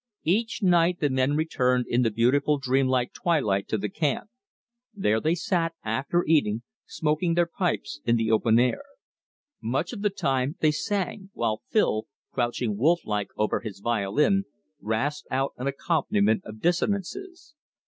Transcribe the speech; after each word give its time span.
Each 0.23 0.63
night 0.63 0.99
the 0.99 1.11
men 1.11 1.35
returned 1.35 1.85
in 1.87 2.01
the 2.01 2.09
beautiful 2.09 2.57
dreamlike 2.57 3.13
twilight 3.13 3.67
to 3.67 3.77
the 3.77 3.87
camp. 3.87 4.31
There 4.95 5.21
they 5.21 5.35
sat, 5.35 5.75
after 5.85 6.25
eating, 6.25 6.63
smoking 6.87 7.35
their 7.35 7.45
pipes 7.45 8.01
in 8.03 8.15
the 8.15 8.31
open 8.31 8.57
air. 8.59 8.81
Much 9.61 9.93
of 9.93 10.01
the 10.01 10.09
time 10.09 10.55
they 10.59 10.71
sang, 10.71 11.29
while 11.33 11.61
Phil, 11.69 12.07
crouching 12.31 12.77
wolf 12.77 13.05
like 13.05 13.27
over 13.37 13.59
his 13.59 13.77
violin, 13.79 14.45
rasped 14.81 15.27
out 15.29 15.53
an 15.57 15.67
accompaniment 15.67 16.41
of 16.45 16.61
dissonances. 16.61 17.53